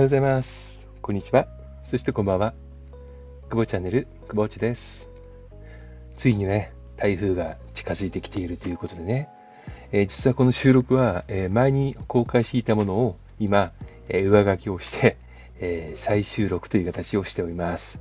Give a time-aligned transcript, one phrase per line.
[0.00, 0.80] はようございます。
[1.02, 1.46] こんにちは。
[1.84, 2.54] そしてこんばんは。
[3.50, 5.10] 久保チャンネル、久保内です。
[6.16, 9.28] ついにね、台風が近づいてきているということでね、
[9.92, 13.72] えー、実はこの収録は、えー、前に公開していたものを今、
[14.08, 15.18] えー、上書きをして、
[15.60, 18.00] え再収録という形をしております。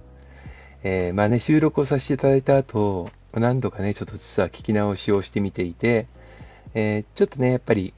[0.83, 6.07] えまあね、収録をさせていただいた後、何度かね、ちょっと実は聞き直しをしてみていて、
[6.75, 7.93] えちょっとね、やっぱり、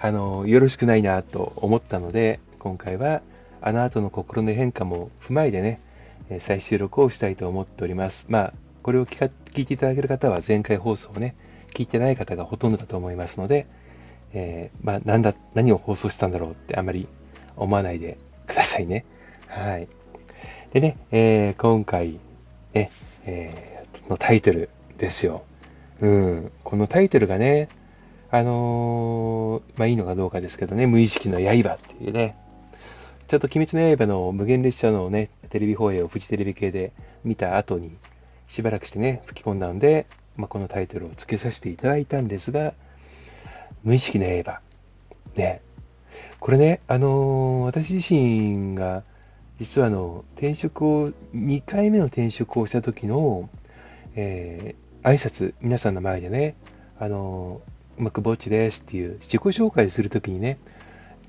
[0.00, 3.20] あの、よろしくないなと思ったので、今回は
[3.62, 5.80] あの後の心の変化も踏まえてね、
[6.40, 8.26] 再収録をしたいと思っております。
[8.28, 8.52] まあ、
[8.82, 11.36] これを聞いていただける方は前回放送をね、
[11.72, 13.66] 聞いてない方がほとんどだと思いますので、
[14.34, 17.06] えー、まあ、なんだ、何を放送したんだろうってあまり
[17.56, 19.04] 思わないでくださいね。
[19.46, 19.88] はい。
[20.72, 22.18] でね、えー、今回、
[22.72, 22.90] ね、
[23.24, 25.44] えー、のタイトルですよ。
[26.00, 27.68] うん、このタイトルがね、
[28.30, 32.34] あの、まあいいのかどうかですけどね、無意識の刃っていうね、
[33.32, 36.92] ちょっと鬼滅の刃の無限列車のね、テレビ放映をフジテレビ系で
[37.24, 37.96] 見た後に、
[38.46, 42.74] しばらくしてね、吹き込んだんで、まあ、このタイトルを付けさせていただいたんですが、
[43.84, 44.60] 無意識の刃。
[45.34, 45.62] ね。
[46.40, 49.02] これね、あのー、私自身が、
[49.58, 53.48] 実はあの、転職を、2回目の転職をした時の、
[54.14, 56.54] えー、挨拶、皆さんの前でね、
[56.98, 60.58] あのー、まくぼっちですっていう自己紹介するときにね、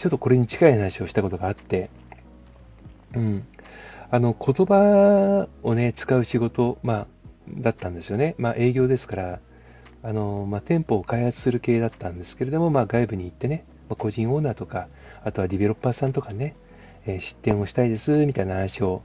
[0.03, 1.89] ちょっとこれに近い話をしたことがあって、
[3.15, 3.47] うん。
[4.11, 7.07] あの、言葉をね、使う仕事、まあ、
[7.47, 8.35] だったんですよね。
[8.37, 9.39] まあ、営業ですから、
[10.03, 14.89] あの、まあ、店舗を開発する系だったんですけれども、まあ、外部に行ってね、まあ、個人オーナーとか、
[15.23, 16.53] あとはディベロッパーさんとかね、
[17.05, 19.03] えー、出店をしたいです、みたいな話を、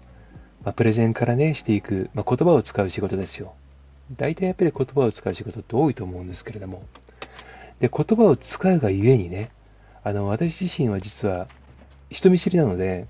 [0.65, 3.55] まあ、プレゼンからね、していく、まあ、言葉を使う仕事ですよ。
[4.17, 6.83] 大体やっぱり言葉を使う仕事って多いと思うんですけれども。
[7.79, 9.53] で、言葉を使うがゆえにね、
[10.05, 11.49] あの、私自身は実は
[12.11, 13.07] 人見知りなので、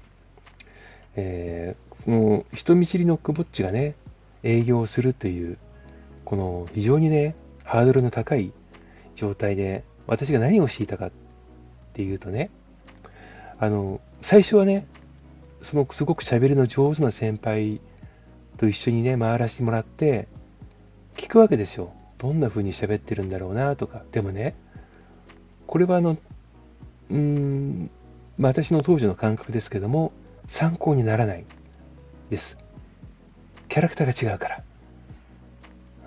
[1.17, 3.95] えー、その人見知りのくぼっちがね、
[4.43, 5.59] 営業をするという、
[6.25, 8.53] この非常にね、ハードルの高い
[9.15, 11.11] 状態で、私が何をしていたかっ
[11.93, 12.51] ていうとね、
[13.59, 14.87] あの、最初はね、
[15.63, 17.81] そのすごく喋りの上手な先輩
[18.57, 20.29] と一緒にね、回らせてもらって、
[21.17, 21.93] 聞くわけですよ。
[22.19, 24.03] どんな風に喋ってるんだろうなとか。
[24.13, 24.55] でもね、
[25.67, 26.17] これはあの、
[27.11, 27.91] うーん、
[28.39, 30.13] まあ、私の当時の感覚ですけども、
[30.47, 31.45] 参考にならない
[32.31, 32.59] です。
[33.69, 34.63] キャラクターが違うから。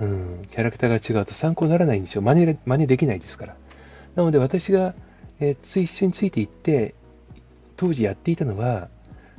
[0.01, 2.21] うん、キャラクターが違うと参考にならないんですよ。
[2.21, 3.55] 真似真似できないですから。
[4.15, 4.95] なので私が、
[5.39, 6.95] えー、つ一緒についていって、
[7.77, 8.89] 当時やっていたのは、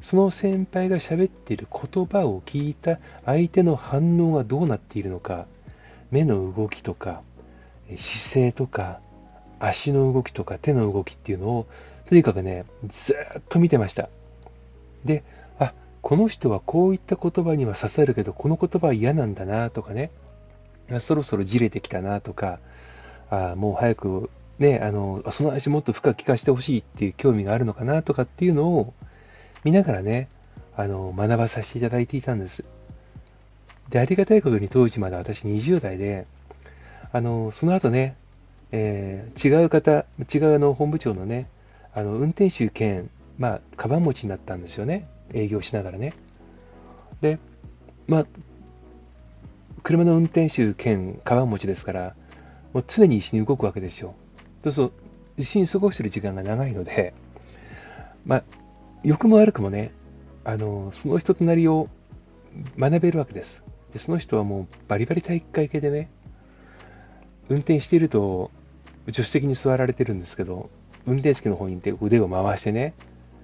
[0.01, 5.47] その先輩が喋っている言葉を聞いた相手の反応がどうなっているのか、
[6.11, 7.23] 目の動きとか、
[7.97, 9.01] 姿勢とか、
[9.67, 11.67] 足の動きとか手の動きっていうのを、
[12.07, 14.09] とにかくね、ずっと見てました。
[15.05, 15.25] で、
[15.59, 20.11] あ、この人はこういった言葉には刺さるけど、この言葉は嫌なんだなとかね、
[21.01, 22.59] そろそろじれてきたなとか、
[23.31, 28.93] あもう早くね、あの、その話もっと深く聞かせてほしいっていう興味があるのかなとかっていうのを
[29.65, 30.29] 見ながらね、
[30.77, 32.65] あの、学ばさせていただいていたんです。
[33.91, 36.27] で、ありがたいことに当時まだ私20代で、
[37.13, 38.17] あの、その後ね、
[38.73, 41.47] えー、違う方、違うの本部長のね、
[41.95, 45.09] あの運転手兼、まあ、カバン持ちになったんですよね。
[45.35, 46.15] 営業しながらね。
[47.21, 47.39] で、
[48.09, 48.27] まあ、
[49.83, 52.15] 車の運転手兼カバン持ちですから、
[52.73, 54.15] もう常に一緒に動くわけですよ。
[54.65, 54.95] そうすると、
[55.37, 57.15] 一緒に過ごしてる時間が長いので、
[58.25, 58.45] まあ、
[59.05, 59.93] 欲も悪くもね、
[60.45, 61.89] あの、その人となりを
[62.79, 63.65] 学べるわけです。
[63.93, 66.09] でその人はもうバリバリ体育会系でね、
[67.49, 68.51] 運転していると、
[69.07, 70.71] 助手席に座られてるんですけど、
[71.07, 72.95] 運転席の方に行って腕を回してね、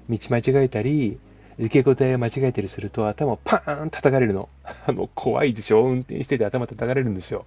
[0.09, 1.19] 道間違えたり、
[1.59, 4.49] 受け答えを間違えたりすると頭をパーン叩かれるの。
[4.87, 7.47] あの、怖いでしょ運転してて頭叩かれるんですよ。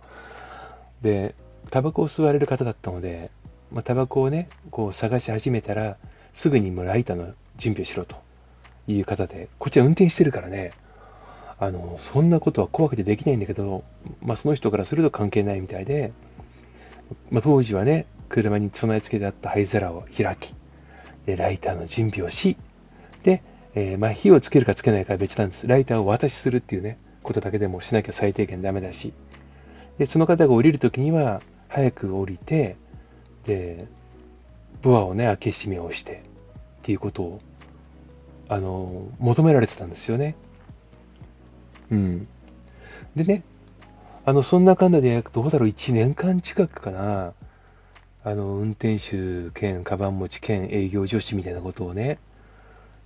[1.02, 1.34] で、
[1.70, 3.32] タバコを吸われる方だったので、
[3.72, 5.98] まあ、タバコをね、こう探し始めたら、
[6.34, 8.18] すぐにもうライターの準備をしろと
[8.88, 10.72] いう方で、こっちは運転してるからね、
[11.58, 13.84] あの、そんなことは怖くてできないんだけど、
[14.22, 16.12] まあ、その人からすると関係ないみたいで、
[17.30, 20.54] まあ、当時はね、車に備え付けてあった灰皿を開き、
[21.26, 22.58] でライターの準備をし、
[23.24, 23.44] で、
[23.76, 25.68] えー、まあ、火をつけるかつけないかは別なんです。
[25.68, 29.14] ライターを渡しするっていうね、ことだけでもしなきゃ最低限ダメだし、
[29.98, 32.76] で、その方が降りるときには、早く降りて、
[33.46, 33.88] で、
[34.82, 37.40] ドアをね、開け閉めをして、っていうことを、
[38.50, 40.36] あの、求められてたんですよね。
[41.92, 42.28] うん。
[43.16, 43.44] でね、
[44.24, 47.34] あの、そんなかんだで、どうだろう、1年間近くかな、
[48.24, 52.20] あの、運転手兼カバン持ち兼営業助手みたいなことをね、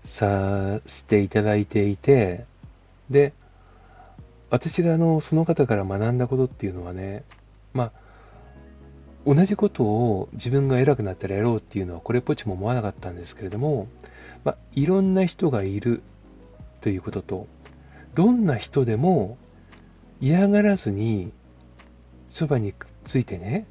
[0.03, 2.45] させていただいていて、
[3.09, 3.31] で、
[4.49, 7.23] 私があの、その方から学んだことっていうのはね、
[7.73, 7.91] まあ、
[9.25, 13.87] 同じことを自分が偉くなったらやろうっていうのはこれっぽっちも思わなかったんですけれども、
[14.43, 16.03] まあ、いろんな人がいる
[16.81, 17.47] ということと、
[18.15, 19.37] どんな人でも
[20.21, 21.31] 嫌がらずに
[22.29, 23.65] そばにくっついてね、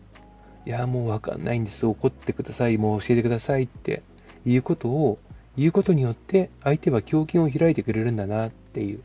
[0.66, 4.02] いや、もうわかんないんです、怒ってください、もう教えてくださいって
[4.44, 5.18] いうことを
[5.56, 9.00] 言うことによって相手は胸筋を開いてくれるんだなっていう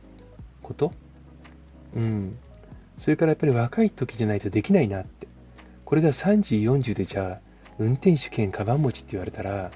[0.63, 0.93] こと。
[1.95, 2.37] うん。
[2.97, 5.27] それからやっぱり若い時じゃないとできないなって。
[5.85, 7.49] これが30、40でじゃあ、
[7.79, 9.71] 運転手兼カバン持ちって言われたら、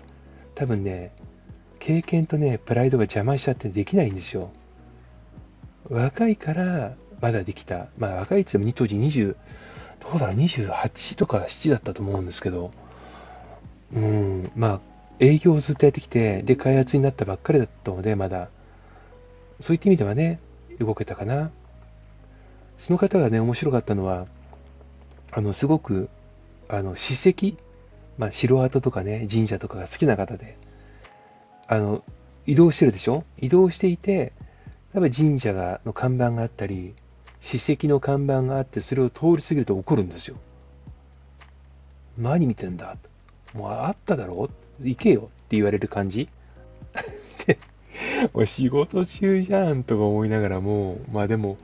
[0.56, 1.12] 多分ね、
[1.80, 4.51] 経験とね、プライドが邪魔しちゃってできないんですよ。
[5.89, 7.88] 若いからまだできた。
[7.98, 9.36] まあ若いって言っても当時20、
[10.12, 12.72] どうだろう、28とか7だったと思うんですけど、
[13.94, 14.81] うん、まあ
[15.22, 18.50] 営業をずっとやってきて、で、開発になったばっかりだったので、まだ、
[19.62, 20.40] そういった意味ではね、
[20.80, 21.52] 動けたかな。
[22.78, 24.28] その方がね、面白かったのは、
[25.31, 26.10] あの、すごく、
[26.68, 27.56] あの、史跡、
[28.18, 30.58] まあ、城跡とかね、神社とかが好きな方で、
[31.68, 32.04] あの、
[32.46, 33.24] 移動してるでしょ？
[33.40, 34.34] 移動していて、
[34.94, 36.96] やっぱ神社がの看板があったり、
[37.44, 40.38] 史跡の看板があって、それを通り過ぎると怒るんですよ。
[42.18, 42.95] 何見てんだ？
[43.54, 44.50] もうあっただろ？
[44.81, 46.30] 行けよって言われる感じ
[47.45, 47.60] で、
[48.48, 51.57] 仕事中じゃんとか思いながらも、まあでも、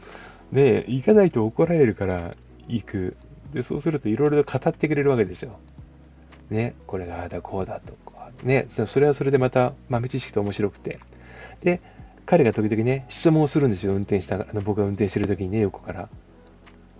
[0.52, 2.36] ね、行かないと怒られるから
[2.68, 3.16] 行く。
[3.54, 5.60] で、そうするといろいろ語ってくれるわけですよ。
[6.50, 11.00] ね、これがああだこうだとか、ね、それはそれでまた豆知識と面白くて。
[11.64, 11.80] で、
[12.30, 16.10] 彼が時々ね、質問をするんですよ、運転したあの僕が運転してる時にね、横から。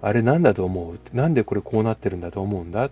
[0.02, 0.96] あれなんだと思う？
[0.96, 2.90] って、なんでこれこうなってるんだと思うんだ？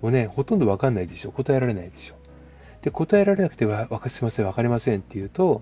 [0.00, 1.30] もうね、ほとんどわかんないでしょ。
[1.30, 2.14] 答えられないでしょ。
[2.80, 5.60] で、答えられなくては、すいません、わかりませんって言うと、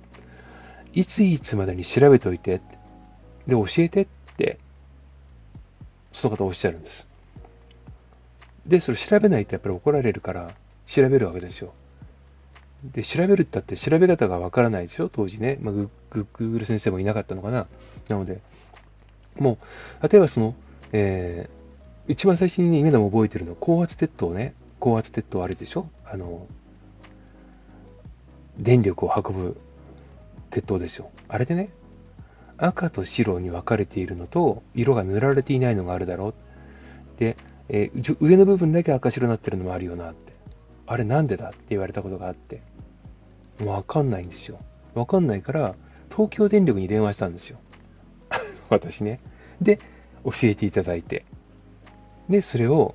[0.93, 2.61] いついつまでに調べておいて、
[3.49, 4.07] で、教えてっ
[4.37, 4.61] て、
[6.13, 7.09] その方おっしゃるんです。
[8.65, 10.55] で、それ調べないとやっぱり怒られるから、
[10.87, 11.75] 調べるわけですよ。
[12.85, 15.59] で、調べるったって調べ方がわからないでしょ、当時ね。
[15.61, 17.67] まあ、グーグル先生もいなかったのかな。
[18.09, 18.41] なので、
[19.39, 19.59] も
[20.03, 20.55] う、例えばその、
[20.93, 24.55] えー、一番最初に、ね、今でも覚えてるのは、高圧鉄塔ね。
[24.81, 25.89] 高圧鉄塔あるでしょ？
[26.05, 26.47] あの、
[28.59, 29.57] 電力を運ぶ
[30.51, 31.11] 鉄塔ですよ。
[31.29, 31.71] あれでね、
[32.59, 36.35] 赤と白に分かれているのと、色が塗られていないのがあるだろう。
[37.21, 37.37] で、
[37.69, 40.32] えー、上の部分だけ赤白になってるのもあるよなって。
[40.93, 42.61] あれなんでだって言われたことがあって。
[43.59, 44.59] もうわかんないんですよ。
[44.95, 45.75] わかんないから、
[46.11, 47.59] 東京電力に電話したんですよ。
[48.69, 49.19] 私ね。
[49.63, 49.79] で、
[50.25, 51.25] 教えていただいて。
[52.29, 52.95] で、それを、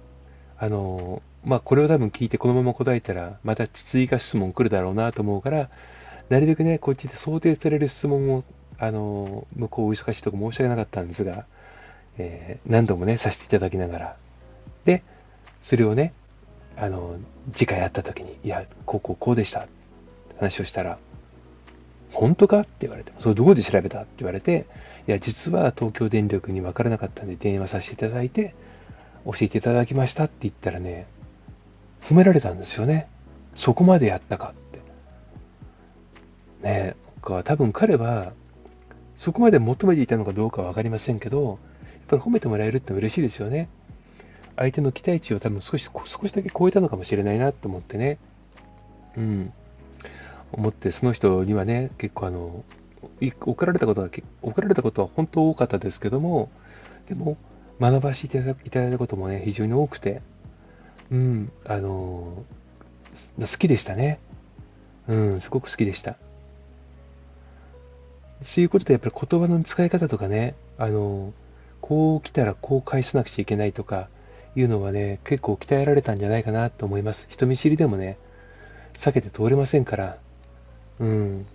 [0.59, 5.69] あのー、まあ、これを多分聞いてこのまま答えたら、また追加質問来るだろうなと思うから、
[6.29, 8.43] なるべくね、こっちで想定される質問を、
[8.77, 11.45] あのー、向こうお忙しいとこ申し訳なかったんですが、
[12.19, 14.15] えー、何度もね、させていただきながら。
[14.85, 15.01] で、
[15.63, 16.13] それをね、
[16.77, 17.17] あの、
[17.53, 19.67] 次回会った時に、いや、こうこうこうでした
[20.37, 20.97] 話をしたら、
[22.13, 22.61] 本当か？
[22.61, 23.99] って言われて、それどこで調べた？
[23.99, 24.65] って言われて、
[25.07, 28.53] いや、実は東京電力に分からなかったんで電話させていただいて、
[29.25, 31.07] 教えていただきましたって言ったらね、
[32.03, 33.07] 褒められたんですよね。
[33.55, 34.79] そこまでやったかって。
[36.65, 36.95] ねえ、
[37.43, 38.33] 多分彼は、
[39.15, 41.57] そこまで求めていたのかどうかは分かりませんけど、やっ
[42.07, 43.67] ぱり褒めてもらえるって嬉しいですよね。
[44.57, 48.17] 相手の期待値を多分少し、少しだけ超えたのかもしれないなと思ってね。
[49.15, 49.53] うん。
[50.51, 52.63] 思って、その人にはね、結構あの、
[53.41, 54.09] 送られたことが、
[54.41, 56.49] 送られたことは本当多かったですけども、
[57.07, 57.37] でも、
[57.79, 60.21] 学ばせていただいたこともね、非常に多くて、
[61.11, 62.43] うん、あの、
[63.39, 64.19] 好きでしたね。
[65.07, 66.17] うん、すごく好きでした。
[68.41, 71.33] そういうことで、やっぱり言葉の使い方とかね、あの、
[71.81, 74.09] こう来たらこう返さなくちゃいけないとか、
[74.57, 77.27] いうのはね、結構鍛えられたんじゃないかなと思います。
[77.29, 78.17] 人見知りでもね、
[78.95, 80.17] 避けて通れませんから。
[80.99, 81.45] うん。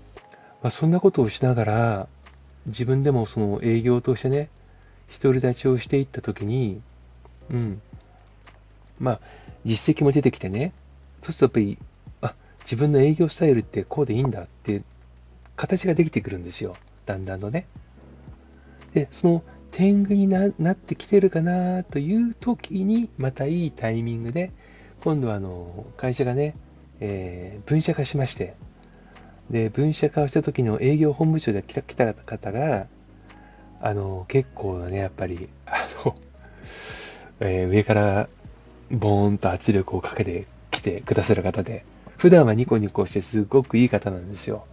[0.62, 2.08] まあ、そんなことをしながら、
[2.66, 4.48] 自分でもその営業としてね、
[5.20, 6.80] 独り立ちをしていったときに、
[7.50, 7.82] うん。
[9.00, 9.20] まあ、
[9.64, 10.72] 実績も出てきてね、
[11.22, 11.78] そうするとやっぱり、
[12.20, 14.82] あ、自分の営業スタイルってこうでいいんだって、
[15.56, 16.76] 形ができてくるんですよ。
[17.04, 17.66] だんだんとね。
[18.94, 19.42] で、その
[19.72, 24.52] 天狗になってきてるかなという時に、またいいタイミングで、
[25.02, 26.54] 今度はあの会社がね、
[27.00, 28.54] えー、分社化しまして、
[29.50, 32.86] で、分社化をした時の営業本部長で来た来た方が、
[33.80, 36.16] あの、結構ね、やっぱり、あの、
[37.40, 38.28] えー、上から
[38.90, 41.84] ボーンと圧力をかけてきてくださる方で、
[42.18, 44.66] 普段はニコニコしてすごくいい方なんですよ。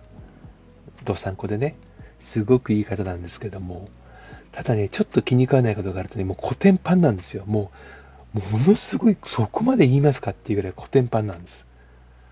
[1.06, 1.76] どさんこでね、
[2.20, 3.88] すごくいい方なんですけども、
[4.52, 7.46] ただね、ちょっと気に食わないことがあるとね、もう古典パンなんですよ。
[7.46, 7.72] も
[8.36, 11.66] う、ものすごい、そこまで言いますかっていうぐらい古典パンなんです。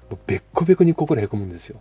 [0.09, 1.79] もうべっこべこに心へこむんですよ。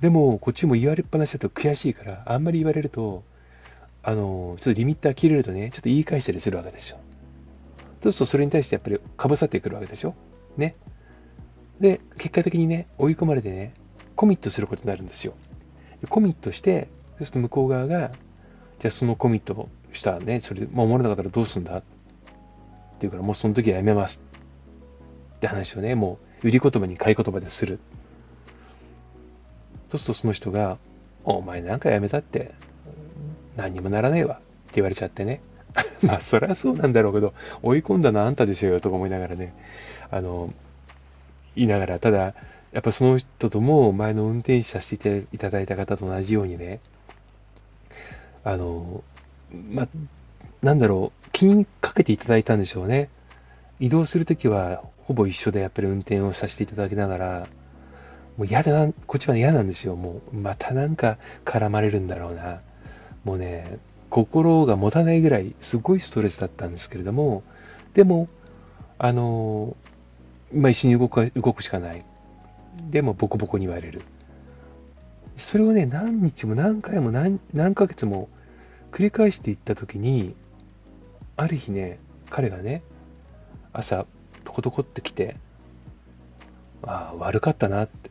[0.00, 3.22] でも、こっちも言われっぱなしだと悔しいから、あんまり言われると、
[4.02, 6.98] あの、ちょっとリミッター切れるとね、ちょっと言い返したりするわけですよ。
[8.02, 10.14] そうするとそれに対してやっぱりかぶさってくるわけでしょ？
[10.58, 10.74] ね。
[11.80, 13.72] で、結果的にね、追い込まれてね、
[14.14, 15.32] コミットすることになるんですよ。
[16.10, 18.12] コミットして、そうすると向こう側が、
[18.78, 21.84] じゃあそのコミットしたらね、それで守れなかったらどうすんだって
[23.00, 24.20] 言うから、もうその時はやめます
[25.36, 27.78] って話をね、もう売り言葉に買い言葉でする。
[29.88, 30.78] そうするとその人が、
[31.24, 32.52] お前なんかやめたって、
[33.56, 35.40] 何にもならねえわって言われちゃってね。
[36.02, 39.54] まあ、そりゃそうなんだろうけど、追い込んだのはあんたでしょよとか思いながらね、
[40.10, 40.52] あの、
[41.56, 42.34] 言いながら、ただ、
[42.72, 46.80] やっぱその人とも前の運転手させていただいた方と同じようにね、
[48.44, 49.02] あの、
[49.50, 49.88] ま、
[50.62, 53.08] なんだろう、気にかけていただいたんでしょうね。
[53.80, 57.48] 移動するときはほぼ一緒でやっぱり運転をさせていただきながら、
[58.36, 59.96] もう嫌だな、こっちは嫌なんですよ。
[59.96, 62.60] もう、またなんか絡まれるんだろうな。
[63.24, 63.78] もうね、
[64.10, 67.42] 心が持たないぐらい、すごいストレスだったんですけれども、
[67.94, 68.28] でも、
[68.98, 69.76] あの、
[70.52, 72.04] まあ、一緒に動く動くしかない。
[72.90, 74.02] でも、ボコボコに言われる。
[75.36, 78.28] それをね、何日も何回も何何ヶ月も
[78.92, 80.34] 繰り返していったときに、
[81.36, 81.98] ある日ね、
[82.30, 82.82] 彼がね、
[83.72, 84.06] 朝、
[84.44, 85.36] トコトコって来て、
[86.82, 88.10] ああ、悪かったなって。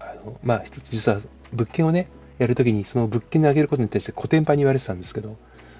[0.00, 1.20] あの、まあ、一つ実は
[1.52, 5.36] 物件をね、やるときにその物件にあげることに対して古典版に言われてたんですけど、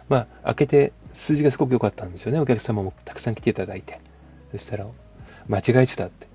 [0.08, 2.38] まあ、開けて数字がすごく良かったんですよね。
[2.40, 4.00] お客様もたくさん来ていただいて。
[4.52, 4.86] そしたら、
[5.48, 6.28] 間違えてたって、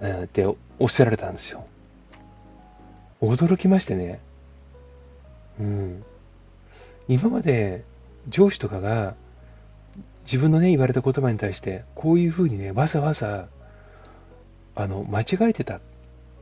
[0.00, 0.46] うん、って
[0.78, 1.66] おっしゃられたんですよ。
[3.20, 4.20] 驚きましてね。
[5.60, 6.04] うん。
[7.08, 7.84] 今まで
[8.28, 9.14] 上司とかが
[10.24, 13.48] 自分のね、言われた言葉に対して、こういうふうにね、わざわざ、
[14.74, 15.80] あの、間違えてた、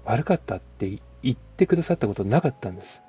[0.04, 3.02] 悪かったって言ってくださったことなかったんです。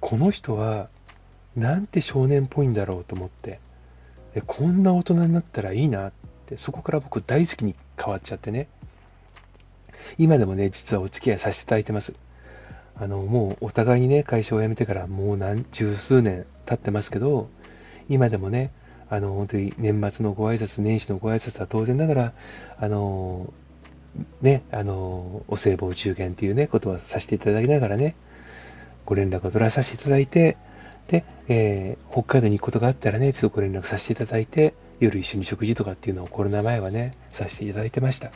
[0.00, 0.88] この人は、
[1.56, 3.60] なんて少年っぽいんだろうと思って、
[4.46, 6.12] こんな大人になったらいいなっ
[6.46, 8.68] て、そこから僕大好きに変わっちゃってね。
[10.18, 12.14] 今でもね、実はお付き合いさせていただいてます。
[12.96, 17.48] あの、もうお互いにね、会社を辞めてからもう何十数年経ってますけど、
[18.08, 18.72] 今でもね、
[19.10, 22.32] あの、本当に年末のご挨拶、年始のご挨拶は当然ながら、
[22.78, 23.52] あの、
[24.42, 28.14] ね、あの、お歳暮中元っていうね、ことはさせていただきながらね、
[29.04, 30.56] ご連絡を取らさせていただいて、
[31.08, 38.30] で、えー、北海道に行くことがあったらね、ちょっとご連絡させていただいて、夜一緒に食事とかっていうのをコロナ前はね、させていただいてました。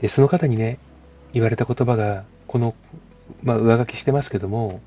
[0.00, 0.78] で、その方にね、
[1.32, 2.74] 言われた言葉が、この、
[3.42, 4.80] まあ、上書きしてますけども、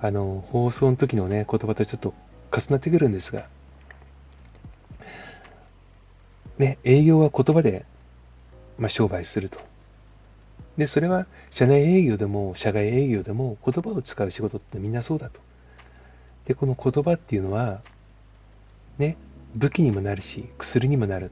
[0.00, 2.14] あの、放送の時のね、言葉とちょっと
[2.52, 3.46] 重なってくるんですが、
[6.58, 7.84] ね、営業は言葉で、
[8.78, 9.58] まあ、商売すると。
[10.76, 15.40] で、それは社内営業でも社外営業でも言葉を使う仕事ってみんなそうだと。
[16.46, 17.80] で、この言葉っていうのは、
[18.98, 19.16] ね、
[19.54, 21.30] 武器にもなるし、薬にもなる。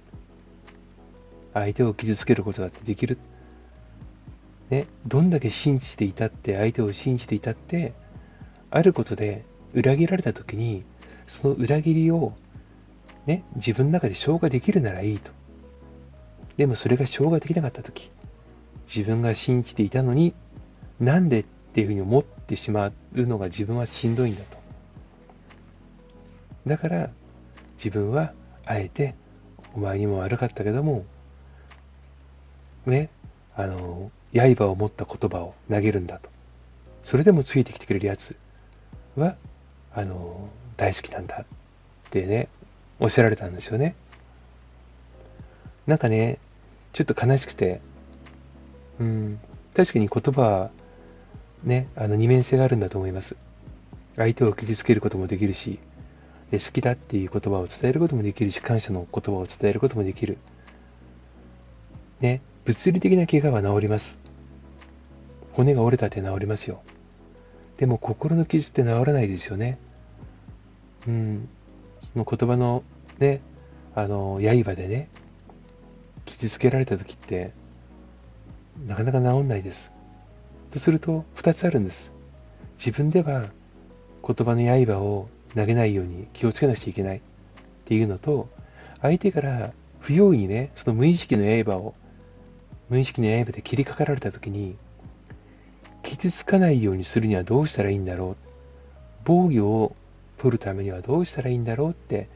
[1.54, 3.18] 相手を傷つけることだってできる。
[4.71, 7.92] ね、どんだけ信じていたって、相手を信じていたって、
[8.71, 9.44] あることで
[9.75, 10.85] 裏切られたときに、
[11.26, 12.32] その裏切りを、
[13.26, 15.30] ね、自分の中で消化できるならいいと。
[16.56, 18.11] でもそれが消化できなかったとき、
[18.87, 20.35] 自分が信じていたのに、
[21.00, 21.44] なんでっ
[21.75, 24.56] ていうふうに思ってしまうのが自分はしんどいんだと。
[26.66, 27.11] だから、
[27.76, 28.32] 自分は
[28.64, 29.14] あえて、
[29.75, 31.04] お前にも悪かったけども、
[32.87, 33.09] ね、
[33.55, 36.29] あの、刃を持った言葉を投げるんだと。
[37.03, 38.37] それでもついてきてくれるやつ
[39.17, 39.37] は、
[39.95, 41.45] あの、大好きなんだっ
[42.11, 42.49] てね、
[43.01, 43.95] おっしゃられたんですよね。
[45.87, 46.39] なんかね、
[46.93, 47.81] ちょっと悲しくて、
[49.01, 49.41] うん、
[49.75, 50.71] 確かに言葉は、
[51.65, 53.37] ね、あの二面性があるんだと思います。
[54.17, 55.79] 相手を傷つけることもできるし、
[56.53, 60.39] 好きだっていう言葉を伝えることもできるし、感謝の言葉を伝えることもできる。
[62.21, 64.19] ね、物理的な怪我は治ります。
[65.52, 66.83] 骨が折れたって治りますよ。
[67.76, 69.78] でも心の傷って治らないですよね。
[71.09, 71.49] うん。
[72.12, 72.85] その言葉の
[73.19, 73.40] ね、
[73.95, 75.09] あの、刃でね、
[76.25, 77.52] 傷つけられた時って、
[78.87, 79.92] なかなか治んないです。
[80.71, 82.12] とすると、二つあるんです。
[82.78, 83.47] 自分では
[84.26, 87.21] 言葉の刃を投げないように気をつけなくちゃいけないっ
[87.87, 88.49] ていうのと、
[89.00, 91.95] 相手から不用意にね、その無意識の刃を、
[92.93, 94.77] 無意識の刃で切りかかられた時に、
[96.03, 98.37] 傷つかないようにするにはどうしたらいいんだろう？
[99.25, 99.97] 防御を
[100.37, 102.29] 取るためにはどうしたらいいんだろうって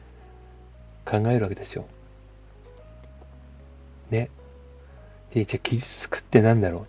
[1.05, 1.85] 考えるわけですよ。
[4.09, 4.31] ね。
[5.31, 6.87] で、じゃあ傷つくって何だろ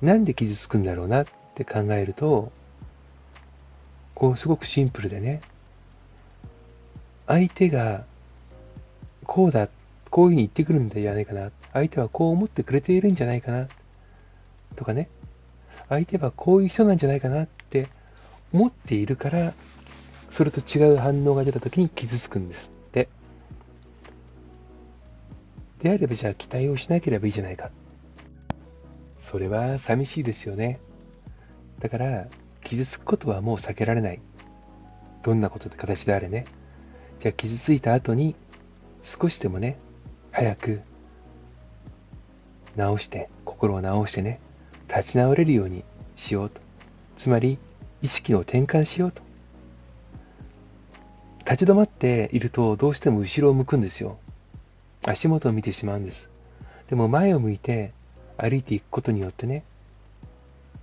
[0.00, 0.06] う？
[0.06, 1.26] なんで傷つくんだろうなっ
[1.56, 2.52] て考えると、
[4.14, 5.40] こうすごくシンプルでね、
[7.26, 8.04] 相手が
[9.24, 9.68] こうだ、
[10.14, 11.50] こういうふうに言ってくるんじゃないかな。
[11.72, 13.66] 相手はこう思ってくれているんじゃないかな。
[14.76, 15.08] とかね。
[15.88, 17.88] 相手はこういう人なんじゃないかなって
[18.52, 19.54] 思っているから、
[20.30, 23.08] それと違う反応が出た時に傷つくんですって。
[25.82, 27.72] であればじゃあ期待をしなければいいじゃないか。
[29.18, 30.78] それは寂しいですよね。
[31.80, 32.28] だから、
[32.62, 34.20] 傷つくことはもう避けられない。
[35.24, 36.44] どんなことで形であれね。
[37.18, 38.36] じゃあ傷ついた後に
[39.02, 39.76] 少しでもね、
[40.34, 40.80] 早く
[42.74, 44.40] 直して、心を直してね、
[44.88, 45.84] 立ち直れるように
[46.16, 46.60] しようと。
[47.16, 47.56] つまり、
[48.02, 49.22] 意識を転換しようと。
[51.48, 54.18] 立ち止まっているとどうしても後ろを向くんですよ。
[55.04, 56.28] 足元を見てしまうんです。
[56.90, 57.92] でも前を向いて
[58.36, 59.62] 歩いていくことによってね、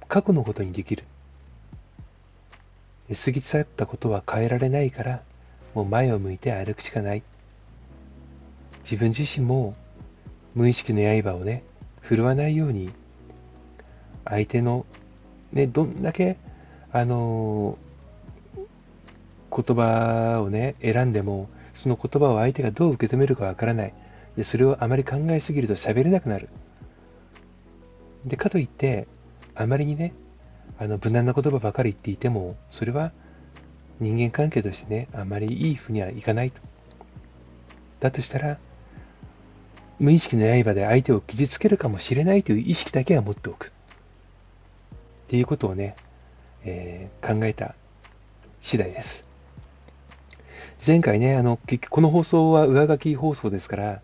[0.08, 1.03] 過去のことにできる。
[3.13, 5.22] 過ぎ去ったことは変えられないから、
[5.75, 7.24] もう前を向いて歩くしかない。
[8.92, 9.74] 自分自身も
[10.54, 11.64] 無意識の刃をね、
[12.02, 12.92] 振るわないように、
[14.26, 14.86] 相手の、
[15.54, 16.36] ね、どんだけ、
[16.92, 23.94] あのー、言葉をね、選んでも、その言葉を相手がどう受け止めるかわからない。
[24.36, 26.50] で、それをあまり考えすぎると喋れなくなる。
[28.26, 29.08] で、かといって、
[29.56, 30.12] あまりにね、
[30.80, 33.14] あの、無難な言葉ばかり言っていても、それは
[34.02, 36.60] 人間関係としてね、あまりいいふうにはいかないと。
[38.02, 38.58] だとしたら、
[40.01, 43.68] 無意識の刃で相手を傷つけるかもしれないという意識だけは持っておく。
[43.68, 43.70] っ
[45.29, 45.96] ていうことをね、
[46.66, 47.75] えー、考えた
[48.64, 49.27] 次第です。
[50.85, 54.01] 前回ね、あの、結局この放送は上書き放送ですから、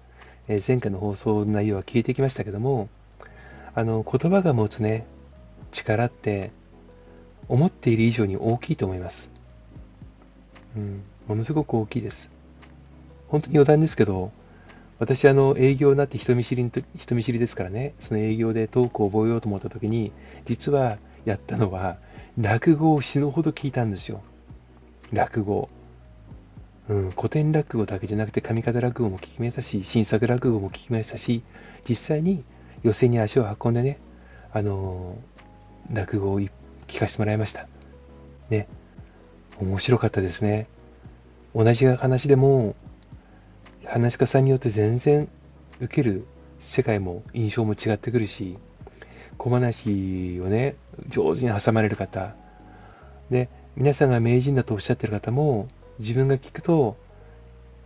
[0.48, 2.90] えー、前回の放送の内容は消えてきましたけども、
[3.74, 5.08] あの、言葉が持つね、
[5.72, 6.52] 力って、
[7.50, 9.32] 思っている以上に大きいと思います。
[10.76, 12.30] うん、ものすごく大きいです。
[13.30, 14.32] 本当に余談ですけど、
[15.00, 20.12] 私、あの、営業になって人見知り人見知りですからね、その営業でトークを覚えようと思った時に、
[20.46, 21.98] 実はやったのは、
[22.38, 24.22] 落語を死ぬほど聞いたんですよ。
[25.12, 25.70] 落語。
[26.90, 31.44] うん、古典落語だけじゃなくて上方落語も聞きましたし、新作落語も聞きましたし、
[31.88, 32.44] 実際に
[32.84, 34.00] 寄席に足を運んでね、
[34.54, 35.18] あの、
[35.92, 36.50] 落語を聞
[37.00, 37.68] かせてもらいました。
[38.50, 38.68] ね。
[39.60, 40.68] 面白かったですね。
[41.56, 42.76] 同じ話でも、
[43.88, 45.30] 話し家さんによって全然
[45.80, 46.26] 受ける
[46.60, 48.58] 世界も印象も違ってくるし、
[49.38, 50.76] 小話をね、
[51.08, 52.36] 上手に挟まれる方、
[53.30, 55.70] で、皆さんが名人だとおっしゃってる方も、
[56.00, 56.98] 自分が聞くと、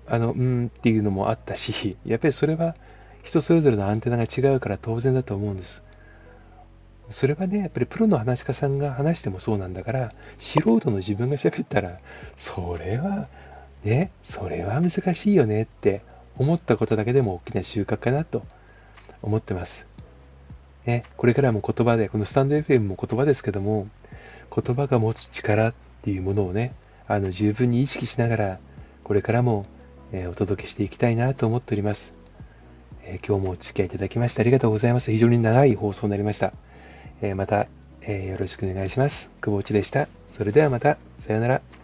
[0.07, 2.75] あの、うんっていうのもあったし、 やっぱりそれは
[3.23, 5.83] 人それぞれのアンテナが違うから当然だと思うんです。
[7.11, 11.99] それはね、やっぱりプロの話し家さんが話してもそうなんだから、素人の自分が喋ったら、
[12.37, 13.27] それは
[13.83, 16.01] ね、それは難しいよねって
[16.37, 18.43] 思ったことだけでも大きな収穫かなと
[19.21, 19.87] 思ってます。
[20.85, 23.87] ね、これからも言葉で、このスタンド FM も言葉ですけども、
[24.53, 26.73] 言葉が持つ力っていうものをね、
[27.07, 28.59] あの十分に意識しながら、
[29.03, 29.65] これからも、
[30.11, 32.13] え、お届けしていきたいなと思っております、
[33.03, 35.11] え、今日もお付き合いいただきましてありがとうございます。
[35.11, 36.53] 非常に長い放送になりました。
[37.21, 37.67] え、また、
[38.01, 39.29] えよろしくお願いします。
[39.41, 40.07] 久保内でした。
[40.29, 41.80] それではまた、さようなら。